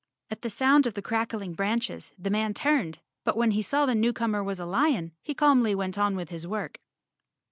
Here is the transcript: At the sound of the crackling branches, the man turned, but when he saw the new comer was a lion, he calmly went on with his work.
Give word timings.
At 0.31 0.41
the 0.41 0.49
sound 0.49 0.87
of 0.87 0.95
the 0.95 1.01
crackling 1.03 1.53
branches, 1.53 2.11
the 2.17 2.31
man 2.31 2.55
turned, 2.55 2.97
but 3.23 3.37
when 3.37 3.51
he 3.51 3.61
saw 3.61 3.85
the 3.85 3.93
new 3.93 4.13
comer 4.13 4.43
was 4.43 4.59
a 4.59 4.65
lion, 4.65 5.11
he 5.21 5.35
calmly 5.35 5.75
went 5.75 5.95
on 5.95 6.15
with 6.15 6.29
his 6.29 6.47
work. 6.47 6.79